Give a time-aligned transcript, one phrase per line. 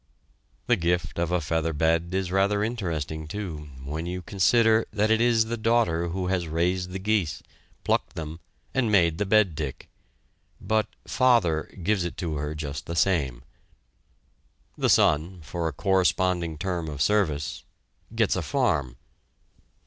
[0.65, 5.21] The gift of a feather bed is rather interesting, too, when you consider that it
[5.21, 7.43] is the daughter who has raised the geese,
[7.83, 8.39] plucked them,
[8.73, 9.89] and made the bed tick.
[10.59, 13.43] But "father" gives it to her just the same.
[14.75, 17.63] The son, for a corresponding term of service,
[18.15, 18.97] gets a farm.